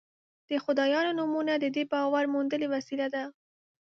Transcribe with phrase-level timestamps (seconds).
[0.49, 3.23] د خدایانو نومونه د دې باور موندنې وسیله ده.